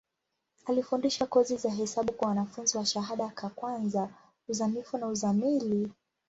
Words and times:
Alifundisha 0.65 1.25
kozi 1.25 1.57
za 1.57 1.69
hesabu 1.69 2.13
kwa 2.13 2.27
wanafunzi 2.27 2.77
wa 2.77 2.85
shahada 2.85 3.29
ka 3.29 3.49
kwanza, 3.49 4.09
uzamivu 4.49 4.97
na 4.97 5.07
uzamili. 5.07 5.91